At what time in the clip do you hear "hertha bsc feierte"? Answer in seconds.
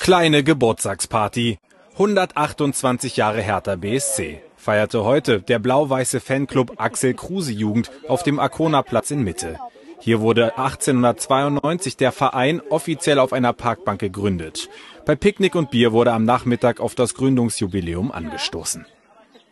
3.42-5.04